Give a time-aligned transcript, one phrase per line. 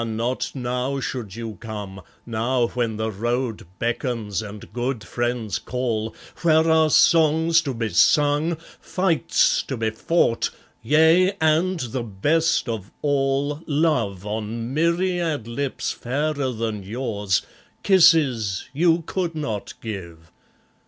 [0.03, 6.67] not now should you come, now when the road beckons, and good friends call, Where
[6.71, 10.49] are songs to be sung, fights to be fought,
[10.81, 11.33] yea!
[11.39, 17.43] and the best of all, Love, on myriad lips fairer than yours,
[17.83, 20.31] kisses you could not give!